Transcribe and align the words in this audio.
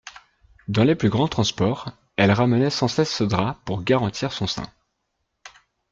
Dans 0.67 0.83
les 0.83 0.95
plus 0.95 1.09
grands 1.11 1.27
transports, 1.27 1.91
elle 2.17 2.31
ramenait 2.31 2.71
sans 2.71 2.87
cesse 2.87 3.13
ce 3.15 3.23
drap 3.23 3.59
pour 3.65 3.83
garantir 3.83 4.33
son 4.33 4.47
sein. 4.47 4.65